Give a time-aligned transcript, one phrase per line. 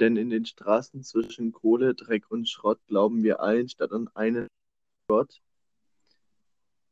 [0.00, 4.48] Denn in den Straßen zwischen Kohle, Dreck und Schrott glauben wir allen statt an einen
[5.08, 5.40] Gott.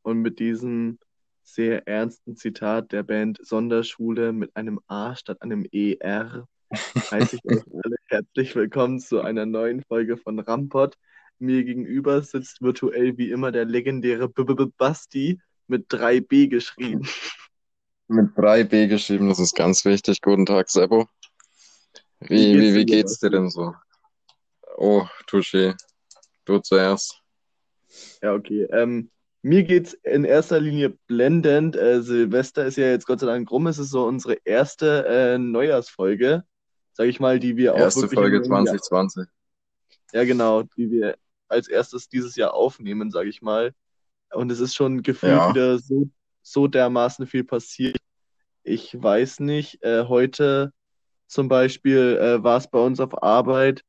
[0.03, 0.99] Und mit diesem
[1.43, 6.47] sehr ernsten Zitat der Band Sonderschule mit einem A statt einem ER
[7.11, 10.97] heiße ich euch alle herzlich willkommen zu einer neuen Folge von Rampot.
[11.39, 17.07] Mir gegenüber sitzt virtuell wie immer der legendäre B -B -B Basti mit 3B geschrieben.
[18.07, 20.21] Mit 3B geschrieben, das ist ganz wichtig.
[20.21, 21.07] Guten Tag, Sebo.
[22.29, 23.73] Wie, wie, wie geht's dir denn so?
[24.77, 25.75] Oh, Touché.
[26.45, 27.21] Du zuerst.
[28.21, 28.63] Ja, okay.
[28.71, 29.09] Ähm,
[29.41, 31.75] mir geht's in erster Linie blendend.
[31.75, 33.67] Äh, Silvester ist ja jetzt Gott sei Dank rum.
[33.67, 36.43] Es ist so unsere erste äh, Neujahrsfolge,
[36.93, 39.27] sag ich mal, die wir auch Erste Folge im- 2020.
[40.13, 43.73] Ja, genau, die wir als erstes dieses Jahr aufnehmen, sage ich mal.
[44.31, 45.49] Und es ist schon gefühlt Ja.
[45.49, 46.09] wieder so,
[46.41, 47.97] so dermaßen viel passiert.
[48.63, 50.71] Ich weiß nicht, äh, heute
[51.27, 53.83] zum Beispiel äh, war es bei uns auf Arbeit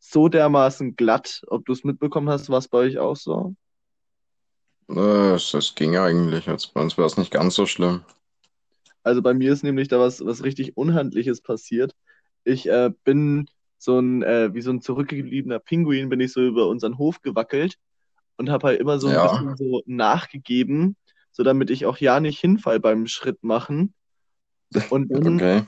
[0.00, 1.42] so dermaßen glatt.
[1.48, 3.54] Ob du es mitbekommen hast, war es bei euch auch so?
[4.88, 6.46] Es ging eigentlich.
[6.46, 8.04] Jetzt bei uns war es nicht ganz so schlimm.
[9.02, 11.94] Also bei mir ist nämlich da was, was richtig Unhandliches passiert.
[12.44, 13.46] Ich äh, bin
[13.78, 17.76] so ein, äh, wie so ein zurückgebliebener Pinguin, bin ich so über unseren Hof gewackelt
[18.36, 19.22] und habe halt immer so ein Ja.
[19.22, 20.96] bisschen so nachgegeben,
[21.32, 23.94] so damit ich auch ja nicht hinfall beim Schritt machen.
[24.90, 25.66] Und dann Okay.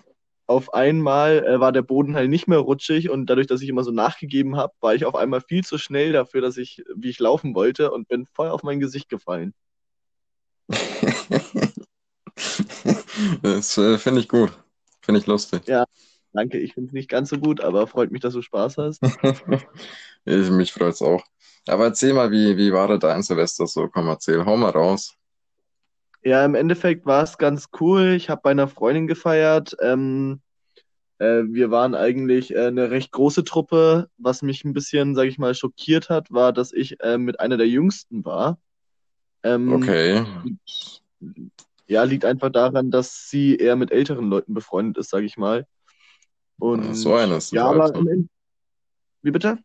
[0.53, 3.84] Auf einmal äh, war der Boden halt nicht mehr rutschig und dadurch, dass ich immer
[3.84, 7.19] so nachgegeben habe, war ich auf einmal viel zu schnell dafür, dass ich, wie ich
[7.19, 9.55] laufen wollte und bin voll auf mein Gesicht gefallen.
[13.42, 14.53] Das äh, finde ich gut.
[15.00, 15.62] Finde ich lustig.
[16.33, 19.00] Danke, ich finde es nicht ganz so gut, aber freut mich, dass du Spaß hast.
[20.25, 21.25] Ich, mich freut's auch.
[21.67, 23.89] Aber erzähl mal, wie, wie war denn dein Silvester so?
[23.89, 25.17] Komm, erzähl, hau mal raus.
[26.24, 28.12] Ja, im Endeffekt war es ganz cool.
[28.12, 29.76] Ich habe bei einer Freundin gefeiert.
[29.80, 30.40] Ähm,
[31.18, 34.08] äh, wir waren eigentlich äh, eine recht große Truppe.
[34.18, 37.56] Was mich ein bisschen, sage ich mal, schockiert hat, war, dass ich äh, mit einer
[37.56, 38.58] der Jüngsten war.
[39.42, 40.24] Ähm, Okay.
[41.88, 45.66] Ja, liegt einfach daran, dass sie eher mit älteren Leuten befreundet ist, sage ich mal.
[46.58, 47.94] Und So eine ist das ja, aber also.
[47.94, 48.30] im End-
[49.22, 49.58] wie bitte?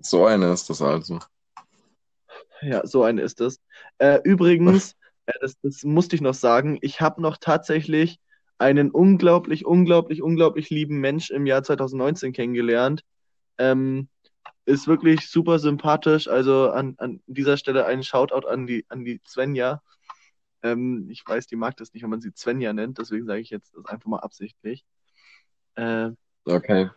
[0.00, 1.18] So eine ist das also.
[2.62, 3.60] Ja, so eine ist es.
[3.98, 4.94] Äh, übrigens,
[5.26, 8.18] äh, das, das musste ich noch sagen, ich habe noch tatsächlich
[8.58, 13.02] einen unglaublich, unglaublich, unglaublich lieben Mensch im Jahr 2019 kennengelernt.
[13.58, 14.08] Ähm,
[14.64, 16.26] ist wirklich super sympathisch.
[16.28, 19.82] Also an, an dieser Stelle einen Shoutout an die, an die Svenja.
[20.62, 23.50] Ähm, ich weiß, die mag das nicht, wenn man sie Svenja nennt, deswegen sage ich
[23.50, 24.84] jetzt das einfach mal absichtlich.
[25.74, 26.10] Äh,
[26.48, 26.90] Okay.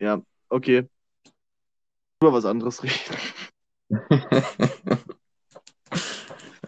[0.00, 0.88] ja, okay.
[2.20, 3.16] Über was anderes reden.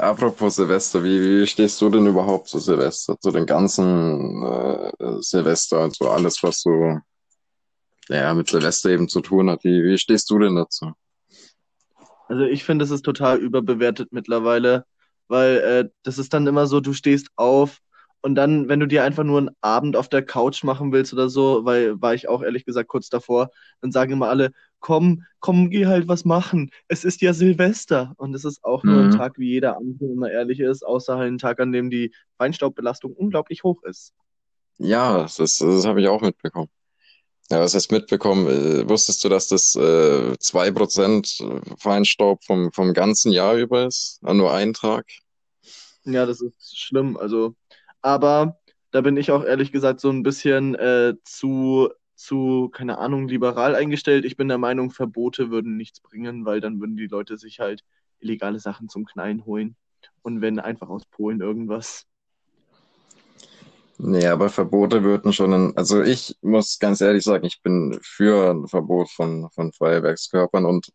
[0.04, 5.82] Apropos Silvester, wie, wie stehst du denn überhaupt zu Silvester, zu den ganzen äh, Silvester
[5.82, 6.98] und so alles, was so
[8.10, 9.65] ja, mit Silvester eben zu tun hat?
[9.65, 10.92] Wie, wie stehst du denn dazu?
[12.28, 14.84] Also ich finde, es ist total überbewertet mittlerweile,
[15.28, 17.78] weil äh, das ist dann immer so, du stehst auf
[18.21, 21.31] und dann, wenn du dir einfach nur einen Abend auf der Couch machen willst oder
[21.31, 23.48] so, weil war ich auch ehrlich gesagt kurz davor,
[23.81, 24.53] dann sagen immer alle,
[24.84, 26.71] komm, komm, geh halt was machen.
[26.89, 29.11] Es ist ja Silvester und es ist auch nur ein Mhm.
[29.11, 32.12] Tag wie jeder andere, wenn man ehrlich ist, außer halt ein Tag, an dem die
[32.39, 34.12] Feinstaubbelastung unglaublich hoch ist.
[34.78, 36.69] Ja, das, das habe ich auch mitbekommen.
[37.50, 38.49] Ja, was heißt mitbekommen?
[38.49, 41.39] Äh, wusstest du, dass das äh, 2%
[41.78, 44.21] Feinstaub vom, vom ganzen Jahr über ist?
[44.25, 45.06] An nur einen Tag?
[46.05, 47.16] Ja, das ist schlimm.
[47.16, 47.55] Also,
[48.03, 53.29] aber da bin ich auch ehrlich gesagt so ein bisschen äh, zu, zu, keine Ahnung,
[53.29, 54.25] liberal eingestellt.
[54.25, 57.85] Ich bin der Meinung, Verbote würden nichts bringen, weil dann würden die Leute sich halt
[58.21, 59.77] illegale Sachen zum Knallen holen.
[60.23, 62.07] Und wenn einfach aus Polen irgendwas.
[63.99, 68.51] Nee, aber Verbote würden schon, ein, also ich muss ganz ehrlich sagen, ich bin für
[68.51, 70.93] ein Verbot von, von Feuerwerkskörpern und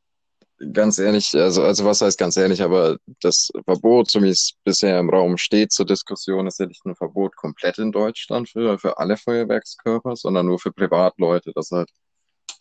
[0.73, 4.99] ganz ehrlich, also, also was heißt ganz ehrlich, aber das Verbot, so wie es bisher
[4.99, 8.97] im Raum steht zur Diskussion, ist ja nicht ein Verbot komplett in Deutschland für, für
[8.97, 11.89] alle Feuerwerkskörper, sondern nur für Privatleute, dass halt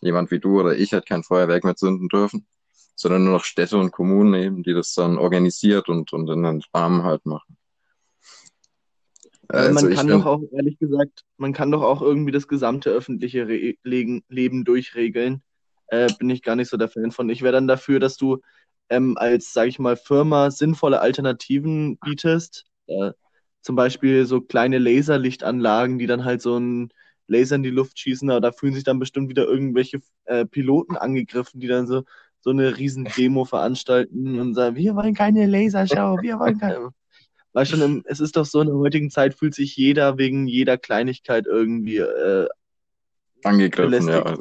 [0.01, 2.47] jemand wie du oder ich halt kein Feuerwerk mehr zünden dürfen,
[2.95, 6.61] sondern nur noch Städte und Kommunen eben, die das dann organisiert und, und in den
[6.73, 7.57] Rahmen halt machen.
[9.49, 12.47] Also man ich kann bin, doch auch, ehrlich gesagt, man kann doch auch irgendwie das
[12.47, 15.41] gesamte öffentliche Re Leben durchregeln.
[15.91, 17.29] Äh, bin ich gar nicht so der Fan von.
[17.29, 18.39] Ich wäre dann dafür, dass du
[18.89, 22.65] ähm, als, sag ich mal, Firma sinnvolle Alternativen bietest.
[22.87, 23.11] Äh,
[23.61, 26.91] zum Beispiel so kleine Laserlichtanlagen, die dann halt so ein
[27.27, 30.97] Laser in die Luft schießen, aber da fühlen sich dann bestimmt wieder irgendwelche äh, Piloten
[30.97, 32.03] angegriffen, die dann so,
[32.39, 36.89] so eine riesen Demo veranstalten und sagen, wir wollen keine Lasershow, wir wollen keine.
[37.53, 40.47] Weil schon im, es ist doch so, in der heutigen Zeit fühlt sich jeder wegen
[40.47, 42.47] jeder Kleinigkeit irgendwie äh,
[43.43, 44.37] angegriffen, ja.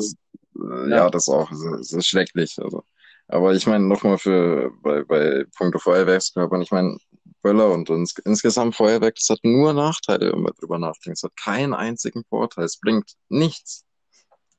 [0.69, 1.11] Ja, Ja.
[1.11, 1.51] das auch.
[1.51, 2.57] Das ist schrecklich.
[2.59, 2.85] Also.
[3.29, 6.97] Aber ich meine, nochmal für bei, bei Punkto Feuerwerkskörpern, ich meine,
[7.43, 11.19] Böller und ins, insgesamt Feuerwerk, das hat nur Nachteile, wenn man drüber nachdenkt.
[11.19, 12.65] Es hat keinen einzigen Vorteil.
[12.65, 13.85] Es bringt nichts.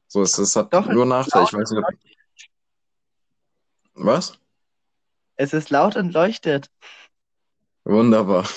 [0.08, 1.46] So, es, es hat Doch, es nur Nachteile.
[1.46, 1.94] Ich weiß nicht, ob,
[3.94, 4.40] was?
[5.36, 6.70] Es ist laut und leuchtet.
[7.84, 8.48] Wunderbar.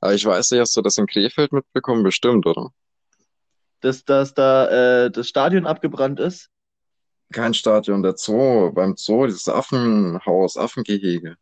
[0.00, 2.02] Aber ich weiß nicht, hast du das in Krefeld mitbekommen?
[2.02, 2.70] Bestimmt, oder?
[3.80, 6.50] Dass, dass da äh, das Stadion abgebrannt ist.
[7.32, 11.36] Kein Stadion, der Zoo, beim Zoo, dieses Affenhaus, Affengehege.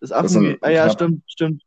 [0.00, 0.28] Das Das Affen.
[0.28, 1.62] sind Ah ja, knapp, stimmt, stimmt.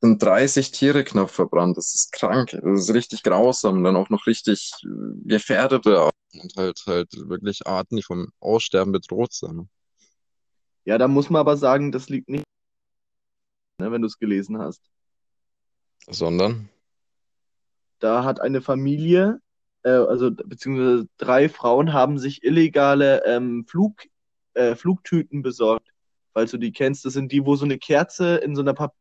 [0.00, 1.76] sind 30 Tiere knapp verbrannt.
[1.76, 2.50] Das ist krank.
[2.52, 3.84] Das ist richtig grausam.
[3.84, 4.88] Dann auch noch richtig äh,
[5.24, 9.68] gefährdete Arten und halt, halt wirklich Arten, die vom Aussterben bedroht sind.
[10.84, 12.44] Ja, da muss man aber sagen, das liegt nicht,
[13.78, 14.80] ne, wenn du es gelesen hast.
[16.08, 16.68] Sondern?
[17.98, 19.40] Da hat eine Familie,
[19.86, 24.02] äh, also beziehungsweise drei Frauen haben sich illegale ähm, Flug,
[24.54, 25.88] äh, Flugtüten besorgt.
[26.34, 28.96] Falls du die kennst, das sind die, wo so eine Kerze in so einer Papier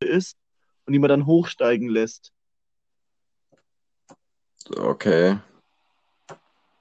[0.00, 0.36] ist
[0.84, 2.32] und die man dann hochsteigen lässt.
[4.76, 5.38] Okay.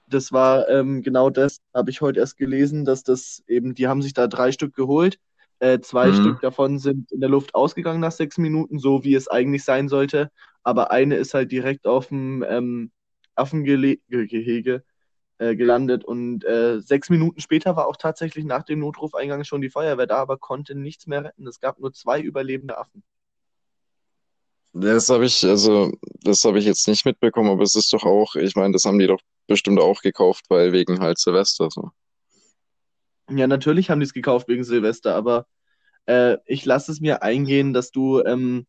[0.08, 4.01] Das war ähm, genau das, habe ich heute erst gelesen, dass das eben, die haben
[4.01, 5.18] sich da drei Stück geholt.
[5.60, 6.13] Äh, zwei Mhm.
[6.13, 9.88] Stück davon sind in der Luft ausgegangen nach sechs Minuten, so wie es eigentlich sein
[9.88, 10.30] sollte.
[10.63, 12.92] Aber eine ist halt direkt auf dem ähm,
[13.36, 14.84] Affengehege
[15.38, 19.70] äh, gelandet und äh, sechs Minuten später war auch tatsächlich nach dem Notrufeingang schon die
[19.70, 21.48] Feuerwehr da, aber konnte nichts mehr retten.
[21.48, 23.04] Es gab nur zwei überlebende Affen.
[24.72, 25.92] Das habe ich, also,
[26.22, 29.00] das habe ich jetzt nicht mitbekommen, aber es ist doch auch, ich meine, das haben
[29.00, 31.92] die doch bestimmt auch gekauft, weil wegen halt Silvester so.
[33.30, 35.48] Ja, natürlich haben die es gekauft wegen Silvester, aber
[36.06, 38.68] äh, ich lasse es mir eingehen, dass du, ähm,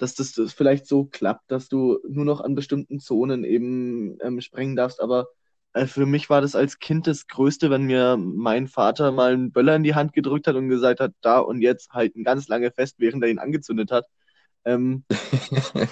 [0.00, 4.40] dass das, das vielleicht so klappt, dass du nur noch an bestimmten Zonen eben ähm,
[4.40, 5.00] sprengen darfst.
[5.00, 5.28] Aber
[5.72, 9.52] äh, für mich war das als Kind das Größte, wenn mir mein Vater mal einen
[9.52, 12.70] Böller in die Hand gedrückt hat und gesagt hat, da und jetzt halten ganz lange
[12.70, 14.06] fest, während er ihn angezündet hat.
[14.64, 15.04] Ähm,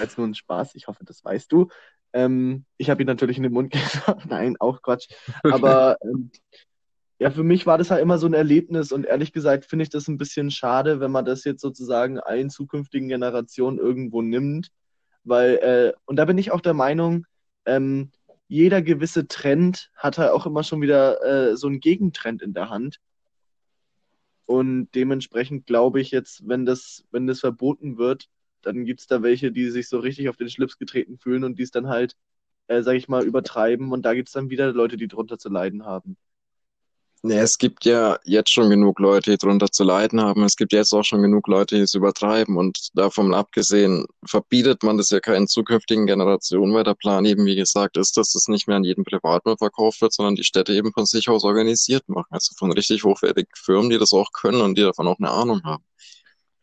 [0.00, 1.68] jetzt nur ein Spaß, ich hoffe, das weißt du.
[2.12, 4.26] Ähm, ich habe ihn natürlich in den Mund gesagt.
[4.26, 5.08] Nein, auch Quatsch.
[5.42, 6.30] Aber ähm,
[7.18, 9.90] ja, für mich war das halt immer so ein Erlebnis und ehrlich gesagt finde ich
[9.90, 14.70] das ein bisschen schade, wenn man das jetzt sozusagen allen zukünftigen Generationen irgendwo nimmt,
[15.24, 17.26] weil, äh, und da bin ich auch der Meinung,
[17.64, 18.10] ähm,
[18.48, 22.70] jeder gewisse Trend hat halt auch immer schon wieder äh, so einen Gegentrend in der
[22.70, 23.00] Hand.
[24.46, 28.28] Und dementsprechend glaube ich jetzt, wenn das, wenn das verboten wird,
[28.62, 31.58] dann gibt es da welche, die sich so richtig auf den Schlips getreten fühlen und
[31.58, 32.16] die es dann halt,
[32.68, 33.92] äh, sag ich mal, übertreiben.
[33.92, 36.16] Und da gibt es dann wieder Leute, die drunter zu leiden haben.
[37.26, 40.44] Nee, es gibt ja jetzt schon genug Leute, die drunter zu leiden haben.
[40.44, 42.56] Es gibt jetzt auch schon genug Leute, die es übertreiben.
[42.56, 47.56] Und davon abgesehen, verbietet man das ja keinen zukünftigen Generationen, weil der Plan eben, wie
[47.56, 50.92] gesagt, ist, dass das nicht mehr an jeden Privatmann verkauft wird, sondern die Städte eben
[50.92, 52.28] von sich aus organisiert machen.
[52.30, 55.60] Also von richtig hochwertigen Firmen, die das auch können und die davon auch eine Ahnung
[55.64, 55.82] haben.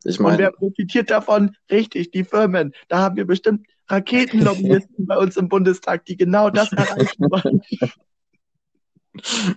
[0.05, 1.57] Ich Und wer meine, profitiert davon?
[1.69, 2.71] Richtig, die Firmen.
[2.87, 7.61] Da haben wir bestimmt Raketenlobbyisten bei uns im Bundestag, die genau das erreichen wollen.
[9.15, 9.55] Die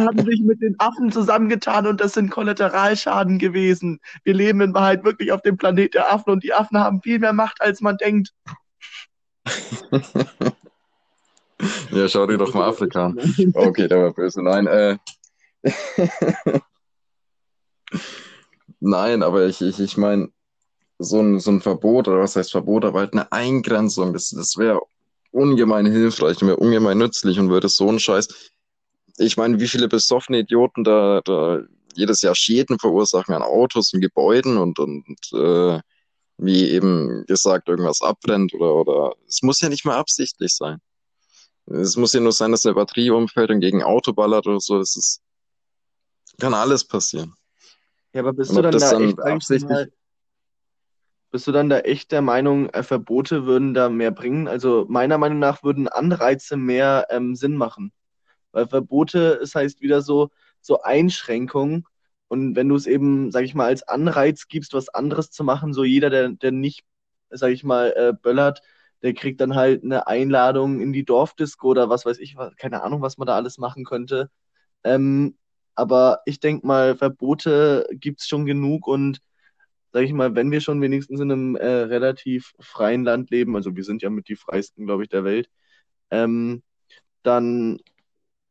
[0.00, 4.00] haben sich mit den Affen zusammengetan und das sind Kollateralschaden gewesen.
[4.24, 7.18] Wir leben in Wahrheit wirklich auf dem Planet der Affen und die Affen haben viel
[7.18, 8.32] mehr Macht, als man denkt.
[11.90, 13.18] ja, schau dir doch mal Afrika an.
[13.54, 14.42] Okay, der war böse.
[14.42, 14.96] Nein, äh.
[18.80, 20.28] Nein, aber ich, ich, ich meine,
[20.98, 24.56] so ein, so ein Verbot, oder was heißt Verbot, aber halt eine Eingrenzung, das, das
[24.56, 24.80] wäre
[25.32, 28.28] ungemein hilfreich und wäre ungemein nützlich und würde so einen Scheiß.
[29.18, 31.60] Ich meine, wie viele besoffene Idioten da, da
[31.94, 35.80] jedes Jahr Schäden verursachen an Autos und Gebäuden und, und äh,
[36.38, 40.78] wie eben gesagt, irgendwas abbrennt oder, oder es muss ja nicht mal absichtlich sein.
[41.66, 44.60] Es muss ja nur sein, dass eine Batterie umfällt und gegen ein Auto ballert oder
[44.60, 44.78] so.
[44.78, 45.20] Das ist,
[46.38, 47.34] kann alles passieren.
[48.12, 49.88] Ja, aber bist Und du dann da echt, absichtlich-
[51.32, 54.48] bist du dann da echt der Meinung, äh, Verbote würden da mehr bringen?
[54.48, 57.92] Also meiner Meinung nach würden Anreize mehr ähm, Sinn machen.
[58.52, 61.86] Weil Verbote, es heißt wieder so, so Einschränkungen.
[62.28, 65.74] Und wenn du es eben, sag ich mal, als Anreiz gibst, was anderes zu machen,
[65.74, 66.84] so jeder, der, der nicht,
[67.30, 68.62] sag ich mal, äh, böllert,
[69.02, 73.02] der kriegt dann halt eine Einladung in die Dorfdisco oder was weiß ich, keine Ahnung,
[73.02, 74.30] was man da alles machen könnte.
[74.84, 75.36] Ähm,
[75.74, 79.20] aber ich denke mal, Verbote gibt's schon genug und
[79.92, 83.76] sag ich mal, wenn wir schon wenigstens in einem äh, relativ freien Land leben, also
[83.76, 85.48] wir sind ja mit die freisten, glaube ich, der Welt,
[86.10, 86.62] ähm,
[87.22, 87.80] dann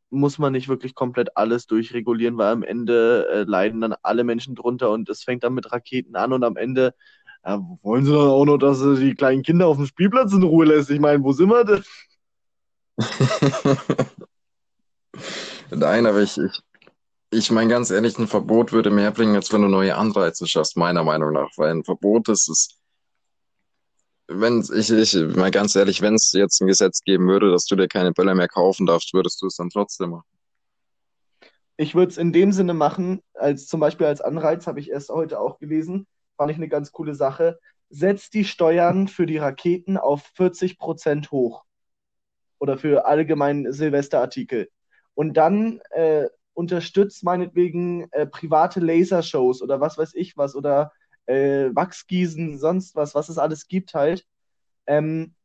[0.10, 4.56] muss man nicht wirklich komplett alles durchregulieren, weil am Ende äh, leiden dann alle Menschen
[4.56, 6.94] drunter und es fängt dann mit Raketen an und am Ende
[7.46, 10.44] Ja, wollen sie dann auch noch, dass sie die kleinen Kinder auf dem Spielplatz in
[10.44, 10.90] Ruhe lässt?
[10.92, 11.84] Ich meine, wo sind wir denn?
[15.72, 16.62] Nein, aber ich, ich,
[17.32, 20.76] ich meine ganz ehrlich, ein Verbot würde mehr bringen, als wenn du neue Anreize schaffst,
[20.76, 21.50] meiner Meinung nach.
[21.56, 22.78] Weil ein Verbot ist es,
[24.28, 27.76] wenn ich, ich mal ganz ehrlich, wenn es jetzt ein Gesetz geben würde, dass du
[27.78, 30.28] dir keine Böller mehr kaufen darfst, würdest du es dann trotzdem machen.
[31.78, 35.10] Ich würde es in dem Sinne machen, als zum Beispiel als Anreiz, habe ich erst
[35.10, 36.06] heute auch gelesen,
[36.38, 37.60] fand ich eine ganz coole Sache.
[37.90, 41.64] Setzt die Steuern für die Raketen auf 40 Prozent hoch.
[42.60, 44.70] Oder für allgemein Silvesterartikel.
[45.16, 50.92] Und dann äh, unterstützt meinetwegen äh, private Lasershows oder was weiß ich was oder
[51.26, 54.26] äh, Wachsgießen, sonst was, was es alles gibt halt.
[54.88, 55.36] Ähm,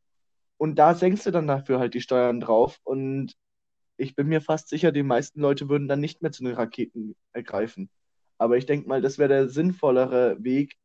[0.57, 2.79] und da senkst du dann dafür halt die Steuern drauf.
[2.83, 3.35] Und
[3.97, 7.15] ich bin mir fast sicher, die meisten Leute würden dann nicht mehr zu den Raketen
[7.33, 7.89] ergreifen.
[8.37, 10.75] Aber ich denke mal, das wäre der sinnvollere Weg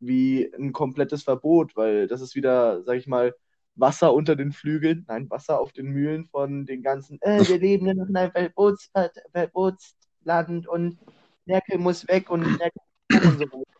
[0.00, 3.34] wie ein komplettes Verbot, weil das ist wieder, sag ich mal,
[3.76, 7.86] Wasser unter den Flügeln, nein, Wasser auf den Mühlen von den ganzen, äh, wir leben
[7.86, 8.90] in einem Verbots
[9.32, 10.98] Verbotsland und
[11.44, 13.76] Merkel muss weg und Merkel und so weiter.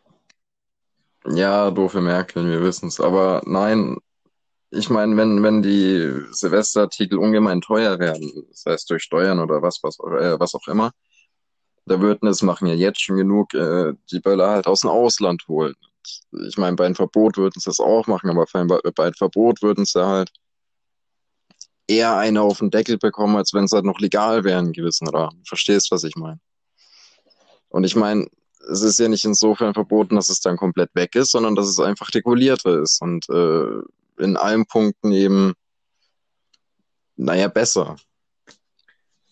[1.35, 3.01] Ja, doofe Merkel, wir wissen es.
[3.01, 3.97] Aber nein,
[4.69, 9.79] ich meine, wenn, wenn die Silvesterartikel ungemein teuer werden, das heißt durch Steuern oder was,
[9.83, 10.91] was, äh, was auch immer,
[11.85, 15.47] da würden es machen ja jetzt schon genug, äh, die Böller halt aus dem Ausland
[15.47, 15.75] holen.
[16.47, 19.85] Ich meine, bei einem Verbot würden sie das auch machen, aber bei, einem Verbot würden
[19.85, 20.31] sie halt
[21.87, 25.07] eher eine auf den Deckel bekommen, als wenn es halt noch legal wäre in gewissen
[25.07, 25.43] Rahmen.
[25.45, 26.39] Verstehst, was ich meine?
[27.69, 28.27] Und ich meine,
[28.69, 31.79] es ist ja nicht insofern verboten, dass es dann komplett weg ist, sondern dass es
[31.79, 33.81] einfach regulierter ist und äh,
[34.21, 35.53] in allen Punkten eben,
[37.15, 37.95] naja, besser.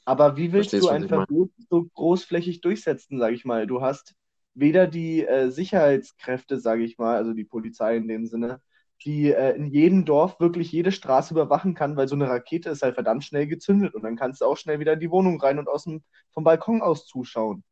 [0.05, 3.65] Aber wie willst Verstehst, du ein Verbot so großflächig durchsetzen, sage ich mal?
[3.65, 4.13] Du hast
[4.55, 8.61] weder die äh, Sicherheitskräfte, sage ich mal, also die Polizei in dem Sinne,
[9.03, 12.81] die äh, in jedem Dorf wirklich jede Straße überwachen kann, weil so eine Rakete ist
[12.81, 15.59] halt verdammt schnell gezündet und dann kannst du auch schnell wieder in die Wohnung rein
[15.59, 17.63] und aus dem, vom Balkon aus zuschauen.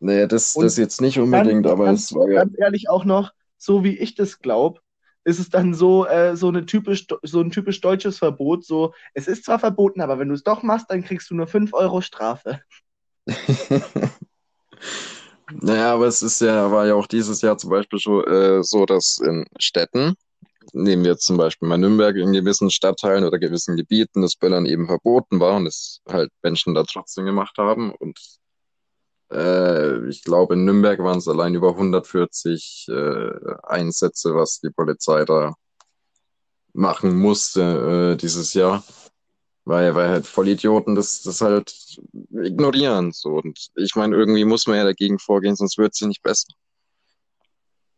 [0.00, 2.40] Naja, das, das jetzt nicht unbedingt, dann, aber ganz, es war ja.
[2.40, 4.80] Ganz ehrlich auch noch, so wie ich das glaube,
[5.24, 8.64] ist es dann so, äh, so, eine typisch, so ein typisch deutsches Verbot.
[8.64, 11.46] So, es ist zwar verboten, aber wenn du es doch machst, dann kriegst du nur
[11.46, 12.62] 5 Euro Strafe.
[15.52, 18.86] naja, aber es ist ja, war ja auch dieses Jahr zum Beispiel schon äh, so,
[18.86, 20.14] dass in Städten,
[20.72, 24.86] nehmen wir zum Beispiel mal Nürnberg, in gewissen Stadtteilen oder gewissen Gebieten, das Böllern eben
[24.86, 28.18] verboten war und es halt Menschen da trotzdem gemacht haben und
[29.32, 33.30] äh, ich glaube, in Nürnberg waren es allein über 140 äh,
[33.62, 35.54] Einsätze, was die Polizei da
[36.72, 38.82] machen musste äh, dieses Jahr.
[39.64, 41.72] Weil, weil halt Vollidioten das, das halt
[42.32, 43.12] ignorieren.
[43.12, 43.34] So.
[43.34, 46.48] Und ich meine, irgendwie muss man ja dagegen vorgehen, sonst wird es nicht besser.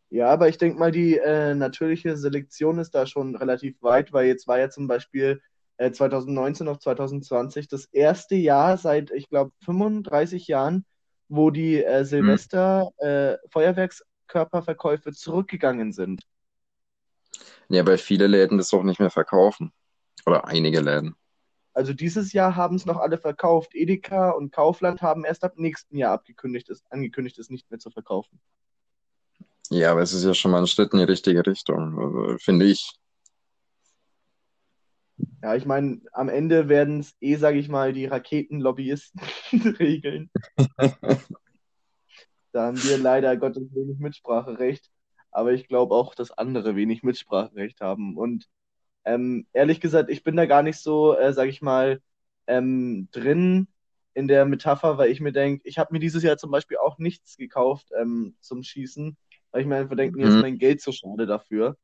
[0.09, 4.27] Ja, aber ich denke mal, die äh, natürliche Selektion ist da schon relativ weit, weil
[4.27, 5.41] jetzt war ja zum Beispiel
[5.77, 10.85] äh, 2019 auf 2020 das erste Jahr seit, ich glaube, 35 Jahren,
[11.29, 15.11] wo die äh, Silvester-Feuerwerkskörperverkäufe hm.
[15.11, 16.21] äh, zurückgegangen sind.
[17.69, 19.71] Ja, weil viele Läden das auch nicht mehr verkaufen.
[20.27, 21.15] Oder einige Läden.
[21.73, 23.73] Also dieses Jahr haben es noch alle verkauft.
[23.73, 27.89] Edeka und Kaufland haben erst ab nächsten Jahr abgekündigt, es, angekündigt, es nicht mehr zu
[27.89, 28.39] verkaufen.
[29.69, 32.65] Ja, aber es ist ja schon mal ein Schritt in die richtige Richtung, also, finde
[32.65, 32.91] ich.
[35.41, 39.21] Ja, ich meine, am Ende werden es eh, sage ich mal, die Raketenlobbyisten
[39.79, 40.29] regeln.
[42.51, 44.89] da haben wir leider Gottes wenig Mitspracherecht.
[45.31, 48.17] Aber ich glaube auch, dass andere wenig Mitspracherecht haben.
[48.17, 48.47] Und
[49.05, 52.01] ähm, ehrlich gesagt, ich bin da gar nicht so, äh, sage ich mal,
[52.47, 53.67] ähm, drin
[54.13, 56.97] in der Metapher, weil ich mir denke, ich habe mir dieses Jahr zum Beispiel auch
[56.99, 59.17] nichts gekauft ähm, zum Schießen,
[59.51, 60.41] weil ich mir einfach denke, mir ist mhm.
[60.41, 61.77] mein Geld so schade dafür.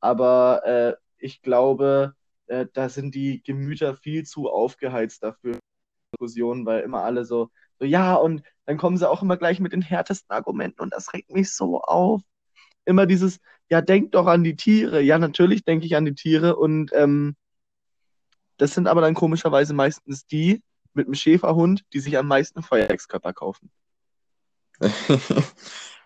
[0.00, 2.14] Aber äh, ich glaube,
[2.46, 5.58] äh, da sind die Gemüter viel zu aufgeheizt dafür,
[6.12, 9.72] Diskussionen, weil immer alle so, so, ja, und dann kommen sie auch immer gleich mit
[9.72, 12.22] den härtesten Argumenten und das regt mich so auf.
[12.84, 13.38] Immer dieses,
[13.70, 15.00] ja, denk doch an die Tiere.
[15.00, 17.36] Ja, natürlich denke ich an die Tiere und ähm,
[18.56, 20.62] das sind aber dann komischerweise meistens die
[20.92, 23.70] mit dem Schäferhund, die sich am meisten Feuerwerkskörper kaufen.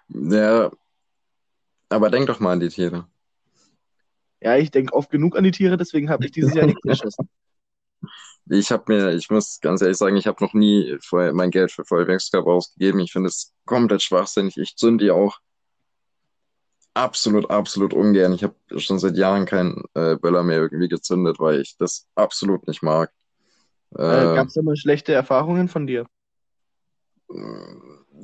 [0.08, 0.70] ja,
[1.88, 3.08] aber denk doch mal an die Tiere.
[4.40, 7.28] Ja, ich denke oft genug an die Tiere, deswegen habe ich dieses Jahr nichts geschossen.
[8.50, 10.96] Ich habe mir, ich muss ganz ehrlich sagen, ich habe noch nie
[11.34, 13.00] mein Geld für Feuerwerkskörper ausgegeben.
[13.00, 14.56] Ich finde es komplett schwachsinnig.
[14.56, 15.40] Ich zünde die auch
[16.98, 18.32] absolut, absolut ungern.
[18.32, 22.66] Ich habe schon seit Jahren keinen äh, Böller mehr irgendwie gezündet, weil ich das absolut
[22.66, 23.12] nicht mag.
[23.96, 26.06] Äh, äh, Gab es da mal schlechte Erfahrungen von dir?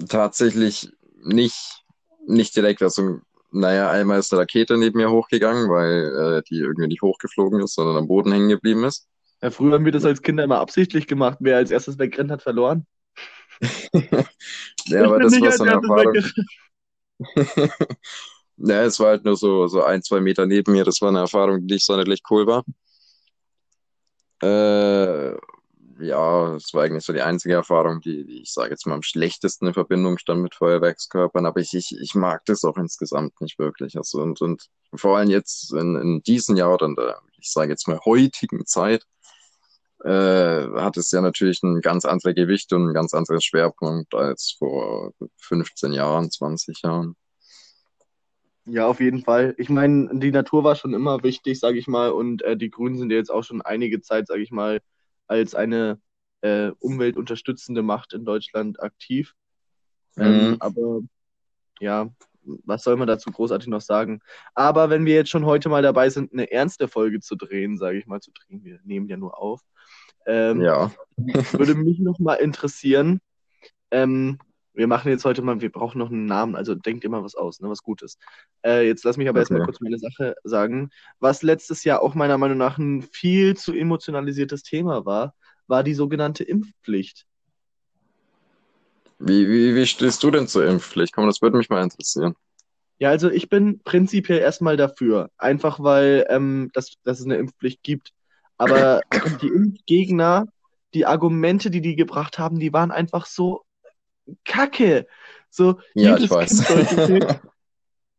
[0.08, 0.90] Tatsächlich
[1.22, 1.84] nicht,
[2.26, 2.82] nicht direkt.
[2.82, 7.60] Also naja, einmal ist eine Rakete neben mir hochgegangen, weil äh, die irgendwie nicht hochgeflogen
[7.60, 9.06] ist, sondern am Boden hängen geblieben ist.
[9.42, 11.38] Ja, früher haben wir das als Kinder immer absichtlich gemacht.
[11.40, 12.86] Wer als erstes wegrennt, hat verloren.
[14.86, 16.14] ja, aber das war so eine Erfahrung.
[18.66, 20.84] ja, es war halt nur so, so ein, zwei Meter neben mir.
[20.84, 22.64] Das war eine Erfahrung, die nicht sonderlich cool war.
[24.42, 25.36] Äh,
[26.00, 29.02] ja, es war eigentlich so die einzige Erfahrung, die, die ich sage jetzt mal am
[29.02, 33.58] schlechtesten in Verbindung stand mit Feuerwerkskörpern, aber ich, ich, ich mag das auch insgesamt nicht
[33.58, 33.96] wirklich.
[33.96, 37.70] Also und, und vor allem jetzt in, in diesem Jahr oder in der, ich sage
[37.70, 39.04] jetzt mal heutigen Zeit,
[40.04, 44.56] äh, hat es ja natürlich ein ganz anderes Gewicht und ein ganz anderes Schwerpunkt als
[44.58, 47.16] vor 15 Jahren, 20 Jahren.
[48.66, 49.54] Ja, auf jeden Fall.
[49.58, 52.96] Ich meine, die Natur war schon immer wichtig, sage ich mal, und äh, die Grünen
[52.96, 54.80] sind ja jetzt auch schon einige Zeit, sage ich mal,
[55.26, 56.00] als eine
[56.40, 59.34] äh, umweltunterstützende Macht in Deutschland aktiv.
[60.16, 60.56] Ähm, mhm.
[60.60, 61.00] Aber
[61.80, 62.08] ja,
[62.42, 64.20] was soll man dazu großartig noch sagen?
[64.54, 67.98] Aber wenn wir jetzt schon heute mal dabei sind, eine ernste Folge zu drehen, sage
[67.98, 69.60] ich mal, zu drehen, wir nehmen ja nur auf,
[70.26, 70.90] ähm, ja.
[71.16, 73.20] würde mich noch mal interessieren.
[73.90, 74.38] Ähm,
[74.74, 77.60] wir machen jetzt heute mal, wir brauchen noch einen Namen, also denkt immer was aus,
[77.60, 78.18] ne, was Gutes.
[78.64, 79.42] Äh, jetzt lass mich aber okay.
[79.42, 80.90] erstmal kurz meine Sache sagen.
[81.20, 85.34] Was letztes Jahr auch meiner Meinung nach ein viel zu emotionalisiertes Thema war,
[85.68, 87.26] war die sogenannte Impfpflicht.
[89.18, 91.14] Wie, wie, wie stehst du denn zur Impfpflicht?
[91.14, 92.34] Komm, das würde mich mal interessieren.
[92.98, 95.30] Ja, also ich bin prinzipiell erstmal dafür.
[95.38, 98.12] Einfach weil ähm, das, dass es eine Impfpflicht gibt.
[98.58, 99.02] Aber
[99.40, 100.46] die Impfgegner,
[100.94, 103.64] die Argumente, die die gebracht haben, die waren einfach so
[104.44, 105.06] kacke.
[105.50, 107.40] So, ja, jedes Kind sollte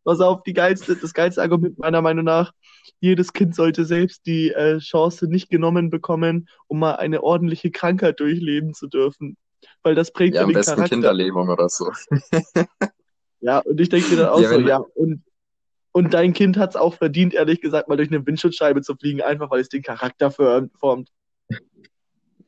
[0.05, 2.53] Pass auf, die geilste, das geilste Argument meiner Meinung nach,
[2.99, 8.19] jedes Kind sollte selbst die äh, Chance nicht genommen bekommen, um mal eine ordentliche Krankheit
[8.19, 9.35] durchleben zu dürfen.
[9.81, 10.95] Weil das prägt ja, am den besten Charakter.
[10.95, 11.91] Kinderlähmung oder so.
[13.41, 15.23] ja, und ich denke mir dann auch ja, so, ja, und,
[15.91, 19.23] und dein Kind hat es auch verdient, ehrlich gesagt, mal durch eine Windschutzscheibe zu fliegen,
[19.23, 21.09] einfach weil es den Charakter formt.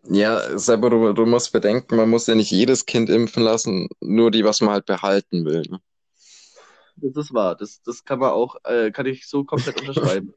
[0.10, 4.32] Ja, selber, du, du musst bedenken, man muss ja nicht jedes Kind impfen lassen, nur
[4.32, 5.64] die, was man halt behalten will.
[5.70, 5.80] Ne?
[6.96, 7.56] Das ist wahr.
[7.56, 10.34] Das, das kann man auch, äh, kann ich so komplett unterschreiben.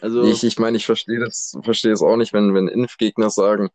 [0.00, 3.68] Also, ich, ich meine, ich verstehe das, verstehe es auch nicht, wenn, wenn Impfgegner sagen,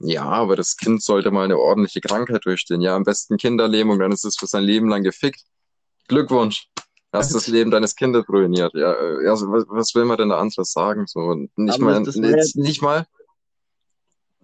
[0.00, 2.80] ja, aber das Kind sollte mal eine ordentliche Krankheit durchstehen.
[2.80, 5.42] Ja, am besten Kinderlähmung, dann ist es für sein Leben lang gefickt.
[6.06, 6.68] Glückwunsch.
[7.12, 8.74] Hast das Leben deines Kindes ruiniert.
[8.74, 11.06] Ja, ja was, was will man denn da anderes sagen?
[11.06, 13.06] So, nicht mal, nicht, nicht mal,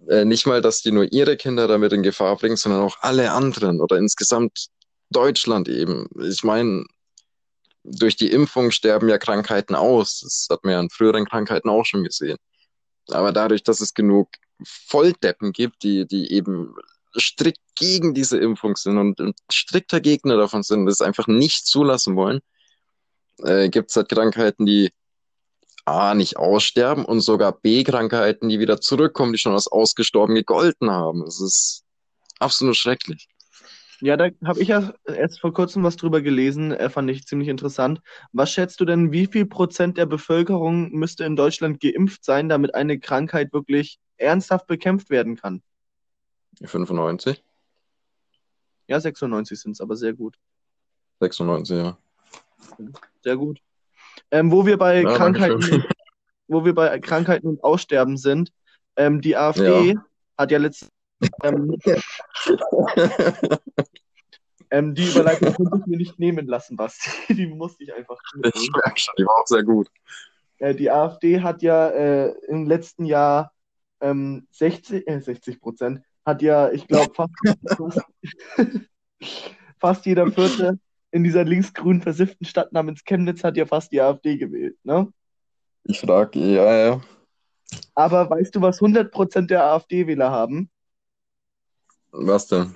[0.09, 3.31] äh, nicht mal, dass die nur ihre Kinder damit in Gefahr bringen, sondern auch alle
[3.31, 4.67] anderen oder insgesamt
[5.09, 6.07] Deutschland eben.
[6.29, 6.85] Ich meine,
[7.83, 10.21] durch die Impfung sterben ja Krankheiten aus.
[10.21, 12.37] Das hat man ja in früheren Krankheiten auch schon gesehen.
[13.09, 14.29] Aber dadurch, dass es genug
[14.63, 16.73] Volldeppen gibt, die, die eben
[17.17, 22.15] strikt gegen diese Impfung sind und, und strikter Gegner davon sind, das einfach nicht zulassen
[22.15, 22.41] wollen,
[23.39, 24.91] äh, gibt es halt Krankheiten, die
[25.85, 31.23] A, nicht aussterben und sogar B-Krankheiten, die wieder zurückkommen, die schon als ausgestorben gegolten haben.
[31.23, 31.83] Das ist
[32.39, 33.27] absolut schrecklich.
[34.01, 37.47] Ja, da habe ich ja erst vor kurzem was drüber gelesen, äh, fand ich ziemlich
[37.47, 38.01] interessant.
[38.33, 42.75] Was schätzt du denn, wie viel Prozent der Bevölkerung müsste in Deutschland geimpft sein, damit
[42.75, 45.61] eine Krankheit wirklich ernsthaft bekämpft werden kann?
[46.61, 47.41] 95?
[48.87, 50.37] Ja, 96 sind es, aber sehr gut.
[51.19, 51.97] 96, ja.
[53.23, 53.61] Sehr gut.
[54.31, 55.83] Ähm, wo wir bei ja, Krankheiten,
[56.47, 58.51] wo wir bei Krankheiten und Aussterben sind,
[58.95, 60.05] ähm, die AfD ja.
[60.37, 60.91] hat ja letztens
[61.43, 61.77] ähm,
[64.69, 67.09] ähm, die Überleitung konnte ich mir nicht nehmen lassen, Basti.
[67.33, 68.17] Die musste ich einfach.
[68.53, 69.89] Ich merke schon, die war auch sehr gut.
[70.57, 73.53] Äh, die AfD hat ja äh, im letzten Jahr
[74.01, 77.31] ähm, 60, äh, 60 Prozent, hat ja, ich glaube, fast,
[79.79, 80.79] fast jeder Vierte
[81.15, 85.07] in dieser linksgrün versifften Stadt namens Chemnitz hat ja fast die AfD gewählt, ne?
[85.85, 87.01] Ich frage, ja, ja.
[87.93, 90.69] Aber weißt du, was 100% der AfD-Wähler haben?
[92.11, 92.75] Was denn?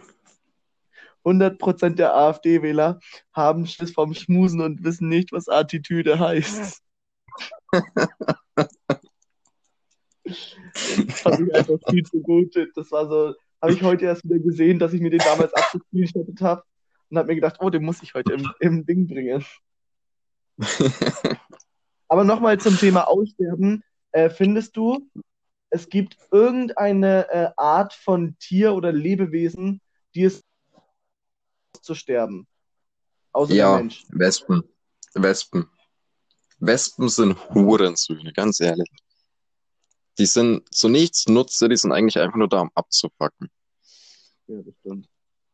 [1.25, 3.01] 100% der AfD-Wähler
[3.33, 6.81] haben Schiss vom Schmusen und wissen nicht, was Attitüde heißt.
[7.73, 7.91] das
[11.21, 12.55] fand ich einfach viel zu gut.
[12.73, 16.39] Das war so, habe ich heute erst wieder gesehen, dass ich mir den damals abgescreenshottet
[16.39, 16.63] habe
[17.09, 19.43] und habe mir gedacht, oh, den muss ich heute im, im Ding bringen.
[22.07, 23.83] Aber nochmal zum Thema Aussterben.
[24.11, 25.09] Äh, findest du,
[25.69, 29.81] es gibt irgendeine äh, Art von Tier oder Lebewesen,
[30.15, 30.43] die es
[31.81, 32.47] zu sterben?
[33.31, 34.05] Außer ja, der Mensch.
[34.09, 34.63] Wespen.
[35.13, 35.69] Wespen.
[36.59, 38.89] Wespen sind Hurensöhne, ganz ehrlich.
[40.17, 43.49] Die sind zu nichts Nutze, die sind eigentlich einfach nur da, um abzupacken.
[44.47, 45.07] Ja, das stimmt.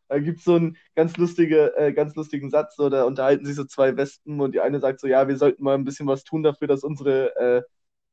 [0.08, 3.56] Da gibt es so einen ganz, lustige, äh, ganz lustigen Satz, so, da unterhalten sich
[3.56, 6.24] so zwei Wespen und die eine sagt so, ja, wir sollten mal ein bisschen was
[6.24, 7.62] tun dafür, dass unsere, äh,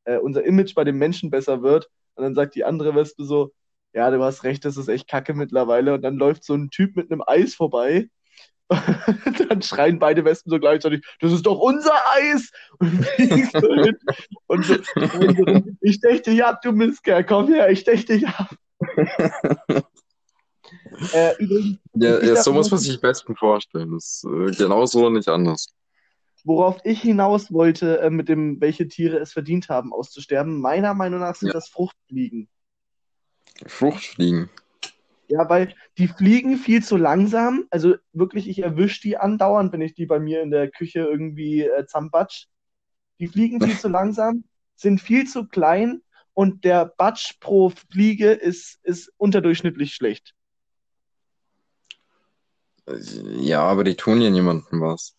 [0.04, 1.88] äh, unser Image bei den Menschen besser wird.
[2.14, 3.52] Und dann sagt die andere Wespe so,
[3.94, 5.94] ja, du hast recht, das ist echt kacke mittlerweile.
[5.94, 8.08] Und dann läuft so ein Typ mit einem Eis vorbei.
[9.48, 12.50] dann schreien beide Wespen so gleichzeitig, das ist doch unser Eis!
[12.78, 13.06] Und,
[14.46, 14.76] und so,
[15.82, 18.54] ich stech dich ab, du Mistkerl, komm her, ich stech dich ab.
[21.12, 23.92] äh, übrigens, ja, ja so muss man sich Wespen vorstellen.
[23.92, 25.74] Das ist äh, genauso und nicht anders.
[26.44, 31.20] Worauf ich hinaus wollte, äh, mit dem, welche Tiere es verdient haben, auszusterben, meiner Meinung
[31.20, 31.54] nach sind ja.
[31.54, 32.48] das Fruchtfliegen.
[33.66, 34.50] Fruchtfliegen.
[35.28, 37.66] Ja, weil die fliegen viel zu langsam.
[37.70, 41.62] Also wirklich, ich erwische die andauernd, wenn ich die bei mir in der Küche irgendwie
[41.62, 42.46] äh, zambatsch.
[43.18, 46.02] Die fliegen viel zu langsam, sind viel zu klein
[46.34, 50.34] und der Batsch pro Fliege ist, ist unterdurchschnittlich schlecht.
[53.40, 55.14] Ja, aber die tun ja niemandem was.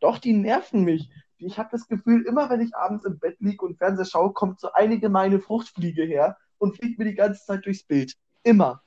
[0.00, 1.08] Doch, die nerven mich.
[1.38, 4.60] Ich habe das Gefühl, immer wenn ich abends im Bett liege und Fernseher schaue, kommt
[4.60, 8.14] so eine gemeine Fruchtfliege her und fliegt mir die ganze Zeit durchs Bild.
[8.42, 8.82] Immer.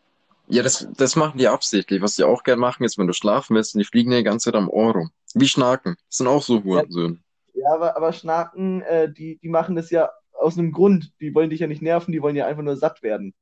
[0.47, 2.01] Ja, das, das machen die absichtlich.
[2.01, 4.45] Was die auch gern machen, ist, wenn du schlafen willst, und die fliegen die ganze
[4.45, 5.11] Zeit am Ohr rum.
[5.35, 5.95] Wie Schnaken.
[6.07, 7.19] Das sind auch so Hurensöhne.
[7.53, 11.11] Ja, ja, aber, aber Schnaken, äh, die, die machen das ja aus einem Grund.
[11.19, 13.35] Die wollen dich ja nicht nerven, die wollen ja einfach nur satt werden.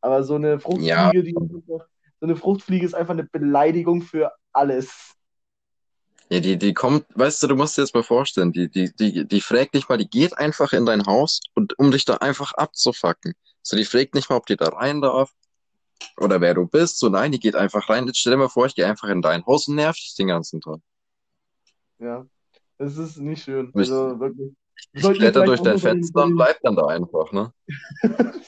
[0.00, 1.10] Aber so eine Fruchtfliege, ja.
[1.12, 1.34] die,
[2.26, 5.14] eine Fruchtfliege ist einfach eine Beleidigung für alles.
[6.28, 9.26] Ja, die, die kommt, weißt du, du musst dir jetzt mal vorstellen, die, die, die,
[9.26, 12.52] die fragt nicht mal, die geht einfach in dein Haus und um dich da einfach
[12.54, 13.34] abzufacken.
[13.62, 15.32] So, die fragt nicht mal, ob die da rein darf
[16.16, 16.98] oder wer du bist.
[16.98, 18.06] So, nein, die geht einfach rein.
[18.06, 20.26] Jetzt stell dir mal vor, ich gehe einfach in dein Haus und nerv dich den
[20.26, 20.80] ganzen Tag.
[21.98, 22.26] Ja,
[22.78, 23.68] das ist nicht schön.
[23.68, 24.52] Ich, also wirklich.
[24.92, 27.52] Ich kletter durch dein Fenster und bleib dann da einfach, ne?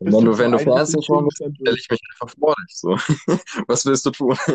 [0.00, 2.76] wenn du, wenn du Fernsehen schauen willst, stelle ich mich einfach vor dich.
[2.76, 2.90] So.
[3.66, 4.36] Was willst du tun?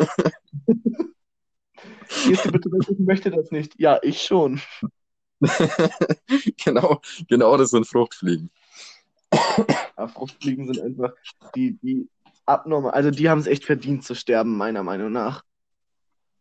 [2.26, 3.78] Gehst du bitte weg, ich möchte das nicht.
[3.78, 4.60] Ja, ich schon.
[6.64, 8.50] genau, genau das sind Fruchtfliegen.
[9.96, 11.12] Ja, Fruchtfliegen sind einfach
[11.54, 12.08] die, die
[12.46, 15.44] abnormal, also die haben es echt verdient zu sterben, meiner Meinung nach.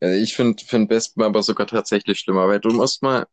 [0.01, 3.27] Ja, ich finde find Wespen aber sogar tatsächlich schlimmer, weil du musst mal,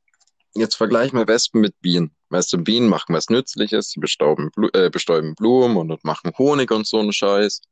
[0.55, 2.15] jetzt vergleich mal Wespen mit Bienen.
[2.29, 6.87] Weißt du, Bienen machen was Nützliches, die bestauben, äh, bestäuben Blumen und machen Honig und
[6.87, 7.63] so einen Scheiß.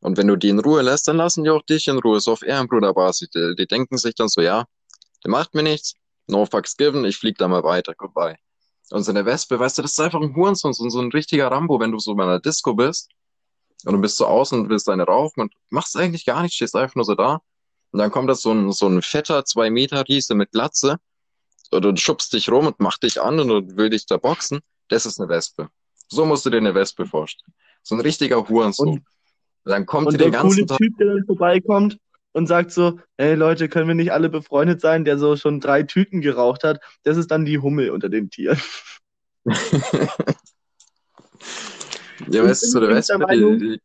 [0.00, 2.32] Und wenn du die in Ruhe lässt, dann lassen die auch dich in Ruhe, so
[2.32, 3.30] auf Ehrenbruderbasis.
[3.30, 4.64] Die, die denken sich dann so, ja,
[5.24, 5.94] der macht mir nichts,
[6.26, 8.36] no fucks given, ich flieg da mal weiter, goodbye.
[8.90, 11.80] Und so eine Wespe, weißt du, das ist einfach ein Hurensohn, so, ein richtiger Rambo,
[11.80, 13.10] wenn du so bei einer Disco bist
[13.84, 16.76] und du bist so außen und willst deine rauchen und machst eigentlich gar nichts, stehst
[16.76, 17.40] einfach nur so da.
[17.90, 20.98] Und dann kommt das so ein, so ein fetter zwei Meter Riese mit Glatze
[21.72, 24.60] oder du schubst dich rum und macht dich an und will dich da boxen.
[24.88, 25.68] Das ist eine Wespe.
[26.08, 27.52] So musst du dir eine Wespe vorstellen.
[27.82, 28.88] So ein richtiger Hurensohn.
[28.88, 29.04] Und,
[29.64, 31.98] dann kommt und ganzen coole Typ, der dann vorbeikommt
[32.32, 35.82] und sagt so, hey Leute, können wir nicht alle befreundet sein, der so schon drei
[35.82, 36.80] Tüten geraucht hat?
[37.02, 38.60] Das ist dann die Hummel unter den Tieren.
[42.28, 43.80] ja, weißt du, so der Wespe, die...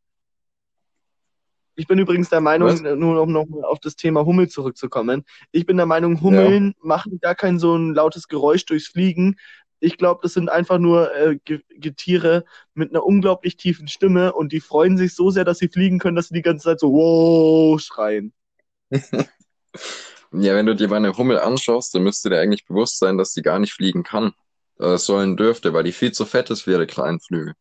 [1.76, 2.82] Ich bin übrigens der Meinung, Was?
[2.82, 5.26] nur um noch auf das Thema Hummel zurückzukommen.
[5.52, 6.88] Ich bin der Meinung, Hummeln ja.
[6.88, 9.38] machen gar kein so ein lautes Geräusch durchs Fliegen.
[9.80, 11.38] Ich glaube, das sind einfach nur äh,
[11.78, 16.00] Getiere mit einer unglaublich tiefen Stimme und die freuen sich so sehr, dass sie fliegen
[16.00, 18.34] können, dass sie die ganze Zeit so wow schreien.
[18.92, 23.34] ja, wenn du dir mal eine Hummel anschaust, dann müsste dir eigentlich bewusst sein, dass
[23.34, 24.34] die gar nicht fliegen kann.
[24.78, 27.54] Das sollen dürfte, weil die viel zu fett ist für ihre kleinen Flügel.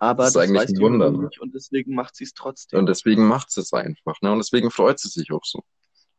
[0.00, 1.10] Aber das ist das eigentlich ein Wunder.
[1.10, 1.24] Ne?
[1.24, 2.78] Nicht und deswegen macht sie es trotzdem.
[2.78, 4.20] Und deswegen macht sie es einfach.
[4.22, 4.32] Ne?
[4.32, 5.62] Und deswegen freut sie sich auch so.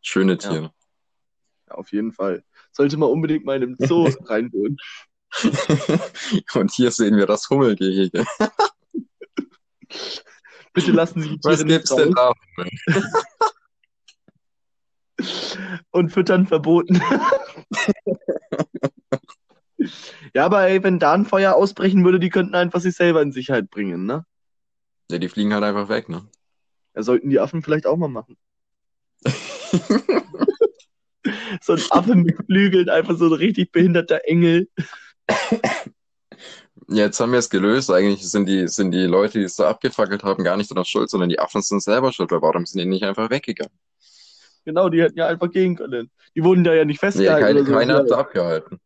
[0.02, 0.62] Schöne Tiere.
[0.62, 0.72] Ja.
[1.70, 4.78] ja auf jeden Fall sollte man unbedingt mal in einem Zoo reinwohnen.
[6.54, 8.26] Und hier sehen wir das Hummelgehege.
[10.74, 12.34] Bitte lassen Sie die Tiere Was gibt's denn da?
[15.90, 17.02] Und füttern verboten.
[20.34, 23.32] ja, aber ey, wenn da ein Feuer ausbrechen würde, die könnten einfach sich selber in
[23.32, 24.26] Sicherheit bringen, ne?
[25.10, 26.28] Ja, die fliegen halt einfach weg, ne?
[26.96, 28.38] Ja, sollten die Affen vielleicht auch mal machen.
[31.62, 34.68] so ein Affe mit Flügeln, einfach so ein richtig behinderter Engel.
[36.88, 37.90] Ja, jetzt haben wir es gelöst.
[37.90, 41.10] Eigentlich sind die, sind die Leute, die es da abgefackelt haben, gar nicht daran schuld,
[41.10, 42.32] sondern die Affen sind selber schuld.
[42.32, 43.74] Weil warum sind die nicht einfach weggegangen?
[44.66, 46.12] Genau, die hätten ja einfach gehen können.
[46.36, 47.42] Die wurden da ja nicht festgehalten.
[47.42, 47.72] Ja, keine, so.
[47.72, 48.80] keiner hat sie abgehalten.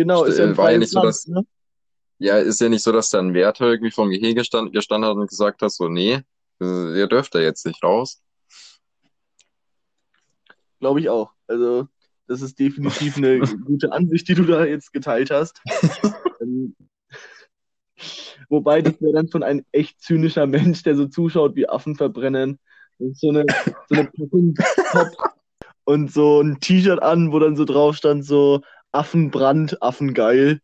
[0.00, 1.44] Genau, ist ja ein war ja nicht so, dass, ne?
[2.16, 5.14] Ja, ist ja nicht so, dass da ein Wärter irgendwie vom Gehege stand, gestanden hat
[5.14, 6.22] und gesagt hat, so, nee,
[6.58, 8.22] ihr dürft da jetzt nicht raus.
[10.78, 11.32] Glaube ich auch.
[11.48, 11.86] Also,
[12.28, 15.60] das ist definitiv eine gute Ansicht, die du da jetzt geteilt hast.
[16.40, 16.74] ähm,
[18.48, 22.58] wobei, das wäre dann schon ein echt zynischer Mensch, der so zuschaut, wie Affen verbrennen.
[22.96, 23.44] Und so eine,
[23.90, 24.10] so eine
[24.92, 25.08] Pop
[25.84, 30.60] und so ein T-Shirt an, wo dann so drauf stand, so Affenbrand, Affengeil.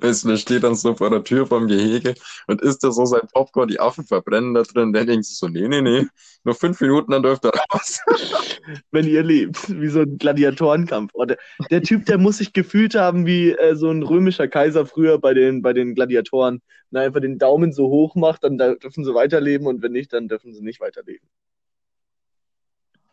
[0.00, 2.14] Weißt du, der steht dann so vor der Tür vom Gehege
[2.46, 4.92] und isst da so sein Popcorn, die Affen verbrennen da drin.
[4.92, 6.06] Dann denkt sich so, nee, nee, nee,
[6.44, 8.00] nur fünf Minuten, dann dürft ihr raus.
[8.90, 11.10] wenn ihr lebt, wie so ein Gladiatorenkampf.
[11.14, 11.38] Oh, der,
[11.70, 15.34] der Typ, der muss sich gefühlt haben wie äh, so ein römischer Kaiser früher bei
[15.34, 16.62] den, bei den Gladiatoren.
[16.90, 19.92] Wenn er einfach den Daumen so hoch macht, dann da dürfen sie weiterleben und wenn
[19.92, 21.28] nicht, dann dürfen sie nicht weiterleben.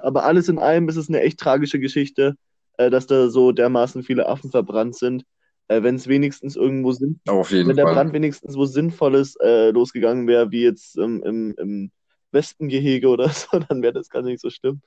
[0.00, 2.36] Aber alles in allem ist es eine echt tragische Geschichte,
[2.76, 5.24] äh, dass da so dermaßen viele Affen verbrannt sind.
[5.68, 7.94] Äh, wenn es wenigstens irgendwo sind, wenn der Fall.
[7.94, 11.90] Brand wenigstens wo Sinnvolles äh, losgegangen wäre, wie jetzt ähm, im, im
[12.32, 14.80] Wespengehege oder so, dann wäre das gar nicht so schlimm.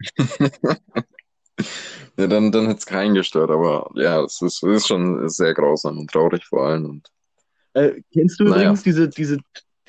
[2.16, 5.54] Ja, dann, dann hätte es keinen gestört, aber ja, es ist, es ist schon sehr
[5.54, 6.84] grausam und traurig vor allem.
[6.84, 7.08] Und
[7.74, 8.56] Äh, kennst du Naja.
[8.56, 9.38] übrigens diese, diese,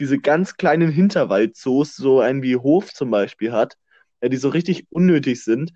[0.01, 3.77] diese ganz kleinen Hinterwaldzoos, so einen wie Hof zum Beispiel hat,
[4.21, 5.73] äh, die so richtig unnötig sind,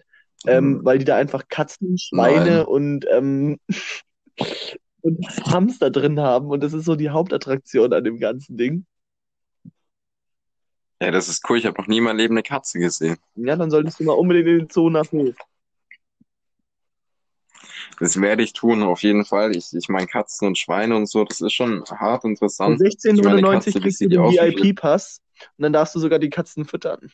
[0.47, 0.85] ähm, Mhm.
[0.85, 2.65] weil die da einfach Katzen, Schweine Nein.
[2.65, 3.59] und, ähm,
[5.01, 8.85] und Hamster drin haben und das ist so die Hauptattraktion an dem ganzen Ding.
[11.01, 11.57] ja, das ist cool.
[11.57, 13.17] Ich habe noch nie in meinem Leben eine Katze gesehen.
[13.35, 15.35] Ja, dann solltest du mal unbedingt in den Zoo nach Hof.
[17.99, 19.55] Das werde ich tun, auf jeden Fall.
[19.55, 22.79] Ich, ich meine, Katzen und Schweine und so, das ist schon hart interessant.
[22.79, 25.21] Meine, 16,99 Katze, wie kriegst du den VIP-Pass
[25.57, 27.09] und dann darfst du sogar die Katzen füttern.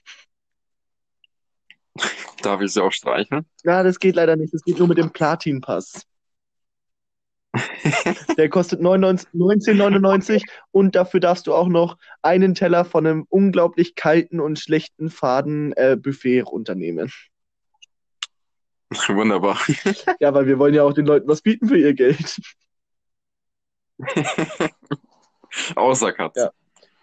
[2.41, 3.45] darf ich sie auch streicheln?
[3.63, 4.53] Ja, das geht leider nicht.
[4.53, 6.03] Das geht nur mit dem Platin-Pass.
[8.37, 13.95] Der kostet 99 19,99 und dafür darfst du auch noch einen Teller von einem unglaublich
[13.95, 15.97] kalten und schlechten faden äh,
[16.41, 17.11] runternehmen.
[19.09, 19.57] Wunderbar.
[20.19, 22.41] Ja, weil wir wollen ja auch den Leuten was bieten für ihr Geld.
[25.75, 26.39] Außer Katze.
[26.41, 26.51] Ja.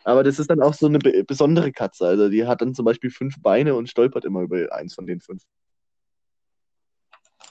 [0.05, 2.07] Aber das ist dann auch so eine be besondere Katze.
[2.07, 5.21] Also die hat dann zum Beispiel fünf Beine und stolpert immer über eins von den
[5.21, 5.43] fünf.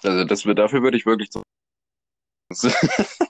[0.04, 1.41] Also das, wird- dafür würde ich wirklich so.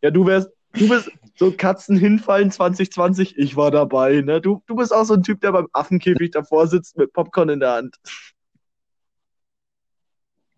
[0.00, 4.40] Ja, du wärst, du bist so Katzen hinfallen 2020, ich war dabei, ne?
[4.40, 7.58] Du, du bist auch so ein Typ, der beim Affenkäfig davor sitzt mit Popcorn in
[7.58, 7.96] der Hand.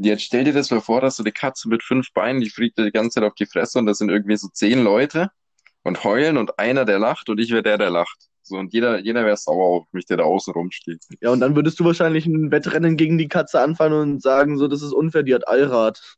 [0.03, 2.79] Jetzt stell dir das mal vor, dass so eine Katze mit fünf Beinen, die fliegt
[2.79, 5.31] dir die ganze Zeit auf die Fresse und das sind irgendwie so zehn Leute
[5.83, 8.17] und heulen und einer, der lacht und ich wäre der, der lacht.
[8.43, 11.05] So, und jeder, jeder wäre sauer auf mich, der da außen rumsteht.
[11.21, 14.69] Ja, und dann würdest du wahrscheinlich ein Wettrennen gegen die Katze anfangen und sagen, so,
[14.69, 16.17] das ist unfair, die hat Allrad.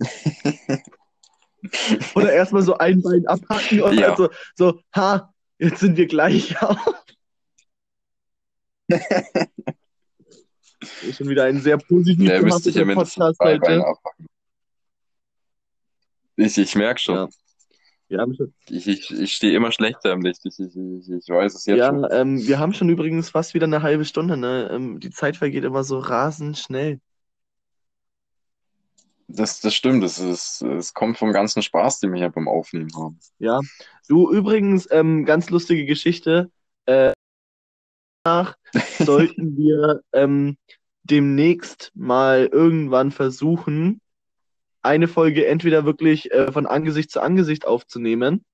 [2.16, 4.08] Oder erstmal so ein Bein abhacken und Ja.
[4.08, 6.56] dann so, so, ha, jetzt sind wir gleich.
[8.88, 8.88] ist
[11.12, 13.88] schon wieder ein sehr positiv Der müsste ich ja gemachter mindestens Podcast zwei Beine heute.
[13.88, 14.26] abpacken.
[16.36, 17.14] Ich, ich merke schon.
[17.16, 17.28] Ja.
[18.08, 20.40] Wir haben schon, Ich, ich, ich stehe immer schlechter im Licht.
[20.44, 22.06] Ich, ich, ich, ich weiß es jetzt ja, schon.
[22.10, 24.68] ähm, wir haben schon übrigens fast wieder eine halbe Stunde, ne?
[24.72, 27.00] Ähm, die Zeit vergeht immer so rasend schnell.
[29.28, 30.02] Das, das stimmt.
[30.02, 33.20] Es ist, es kommt vom ganzen Spaß, den wir hier beim Aufnehmen haben.
[33.38, 33.60] Ja.
[34.08, 36.50] Du, übrigens, ähm, ganz lustige Geschichte.
[36.86, 37.12] Äh,
[38.24, 38.56] nach
[38.98, 40.56] sollten wir ähm,
[41.04, 44.00] demnächst mal irgendwann versuchen,
[44.82, 48.44] eine Folge entweder wirklich äh, von Angesicht zu Angesicht aufzunehmen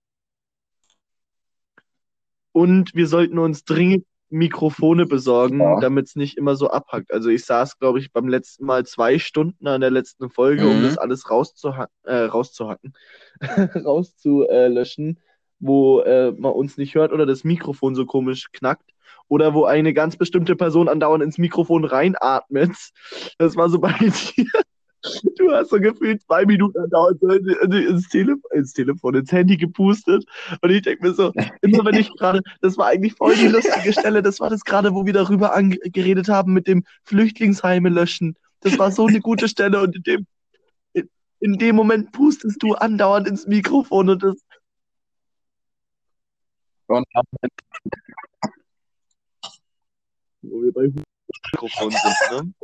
[2.52, 5.79] und wir sollten uns dringend Mikrofone besorgen, Ja.
[5.81, 7.12] damit es nicht immer so abhackt.
[7.12, 10.79] Also ich saß, glaube ich, beim letzten Mal zwei Stunden an der letzten Folge, um
[10.79, 10.83] Mhm.
[10.83, 12.92] das alles rauszuha äh, rauszuhacken,
[13.85, 15.20] rauszulöschen,
[15.61, 18.90] wo äh, man uns nicht hört oder das Mikrofon so komisch knackt.
[19.29, 22.77] Oder wo eine ganz bestimmte Person andauernd ins Mikrofon reinatmet.
[23.39, 24.47] Das war so bei dir.
[25.37, 30.25] Du hast so gefühlt zwei Minuten andauernd ins, Tele ins Telefon, ins Handy gepustet.
[30.62, 33.93] Und ich denke mir so, immer wenn ich gerade, das war eigentlich voll die lustige
[33.93, 38.37] Stelle, das war das gerade, wo wir darüber geredet haben mit dem Flüchtlingsheime löschen.
[38.61, 40.27] Das war so eine gute Stelle und in dem,
[41.39, 44.37] in dem Moment pustest du andauernd ins Mikrofon und das,
[46.89, 47.05] Und
[50.51, 50.91] wo wir bei
[51.53, 52.55] Mikrofon sind, ne?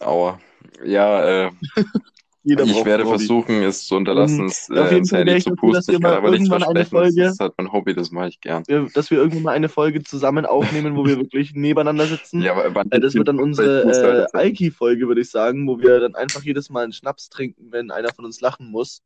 [0.00, 0.40] Aua.
[0.84, 1.50] Ja, äh,
[2.44, 5.36] Jeder ich braucht werde versuchen, es zu unterlassen, es, auf äh, jeden ins Fall Handy
[5.36, 5.94] ich zu pusten.
[5.94, 6.90] Ich kann aber eine versprechen.
[6.90, 8.64] Folge- Das ist halt mein Hobby, das mache ich gern.
[8.94, 12.42] dass wir irgendwann mal eine Folge zusammen aufnehmen, wo wir wirklich nebeneinander sitzen.
[12.42, 15.78] Ja, aber Äh, das wird dann Ich unsere halt äh, Alki-Folge, würde ich sagen, wo
[15.78, 19.02] wir dann einfach jedes Mal einen Schnaps trinken, wenn einer von uns lachen muss.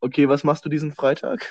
[0.00, 1.48] Okay, was machst du diesen Freitag?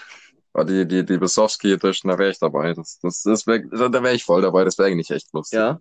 [0.54, 2.74] Oh, die, die, die Besowski Edition, da wäre ich dabei.
[2.74, 4.66] Das, das, das wär, da wäre ich voll dabei.
[4.66, 5.58] Das wäre eigentlich echt lustig.
[5.58, 5.80] Ja.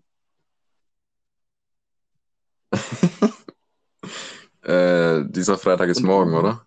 [4.63, 6.67] Äh, dieser Freitag ist morgen, oder?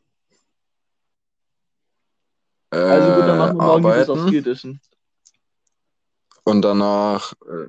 [2.72, 4.80] Also gut, dann Äh, machen wir morgen Besowski arbeiten Edition.
[6.44, 7.68] und danach äh,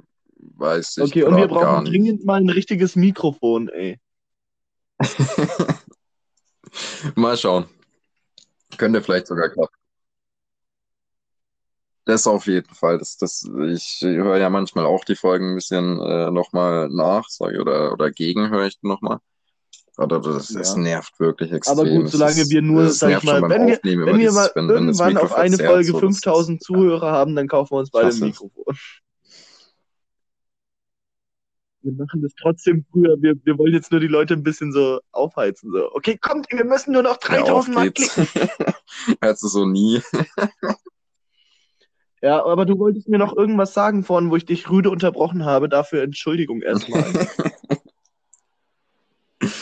[0.57, 4.01] weiß ich Okay, und wir brauchen dringend mal ein richtiges Mikrofon, ey.
[7.15, 7.67] Mal schauen.
[8.79, 9.77] Könnte vielleicht sogar klappen.
[12.07, 12.99] Das auf jeden Fall.
[12.99, 17.53] Das, das, ich höre ja manchmal auch die Folgen ein bisschen äh, nochmal nach, sag
[17.55, 19.19] ich, oder, oder gegen höre ich nochmal.
[19.97, 20.81] Oder das, das Ja.
[20.83, 21.79] nervt wirklich extrem.
[21.79, 24.69] Aber gut, solange ist- wir nur, sag ich mal, wenn wir, wenn wir mal wenn,
[24.69, 27.91] das irgendwann auf eine Folge so, das ist- 5000 Zuhörer haben, dann kaufen wir uns
[27.91, 28.19] beide ein.
[28.21, 28.65] Mikrofon.
[31.83, 33.17] Wir machen das trotzdem früher.
[33.21, 35.71] Wir, wir wollen jetzt nur die Leute ein bisschen so aufheizen.
[35.71, 35.91] So.
[35.93, 38.15] Okay, kommt, wir müssen nur noch Ja, auf 3000 Mal geht's.
[38.15, 38.49] klicken.
[39.21, 40.01] Du so nie.
[42.25, 45.69] Ja, aber du wolltest mir noch irgendwas sagen vorhin, wo ich dich rüde unterbrochen habe.
[45.69, 47.05] Dafür Entschuldigung erstmal.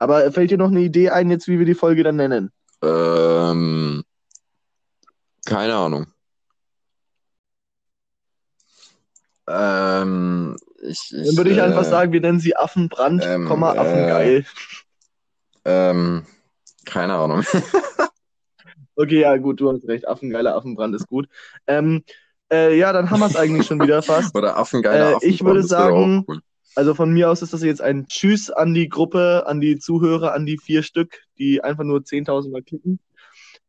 [0.00, 2.50] aber fällt dir noch eine Idee ein, jetzt wie wir die Folge dann nennen?
[2.82, 4.02] ähm,
[5.46, 6.08] keine Ahnung.
[9.46, 13.74] Ähm, ich, ich, Dann würde ich einfach äh, sagen, wir nennen sie Affenbrand, ähm, Komma,
[13.74, 14.46] äh, Affengeil.
[15.64, 16.26] Ähm,
[16.84, 17.44] keine Ahnung.
[18.98, 20.08] Okay, ja, gut, du hast recht.
[20.08, 21.28] Affengeiler Affenbrand ist gut.
[21.68, 22.02] Ähm,
[22.50, 24.34] äh, ja, dann haben wir es eigentlich schon wieder fast.
[24.36, 26.40] Oder Affengeiler Äh, Affenbrand, ich würde sagen, cool.
[26.74, 30.32] Also von mir aus ist das jetzt ein Tschüss an die Gruppe, an die Zuhörer,
[30.32, 32.98] an die vier Stück, die einfach nur 10.000 Mal klicken.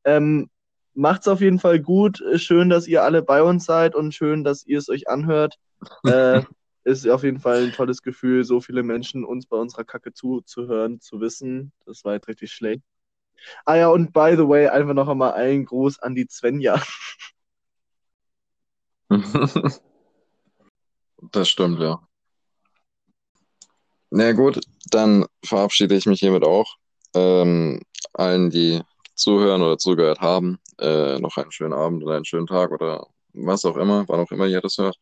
[0.04, 0.50] Ähm,
[0.96, 2.24] macht's auf jeden Fall gut.
[2.36, 5.56] Schön, dass ihr alle bei uns seid und schön, dass ihr es euch anhört.
[6.06, 6.44] Äh,
[6.84, 11.00] ist auf jeden Fall ein tolles Gefühl, so viele Menschen uns bei unserer Kacke zuzuhören,
[11.00, 11.72] zu wissen.
[11.86, 12.82] Das war jetzt richtig schlecht.
[13.66, 16.82] Ah ja, und by the way, einfach noch einmal einen Gruß an die Svenja.
[21.32, 22.00] Das stimmt, ja.
[24.12, 26.76] Na gut, dann verabschiede ich mich hiermit auch.
[27.14, 27.82] Ähm,
[28.14, 28.82] allen, die
[29.16, 33.66] zuhören oder zugehört haben, äh, noch einen schönen Abend oder einen schönen Tag oder was
[33.66, 34.98] auch immer, wann auch immer ihr das hört.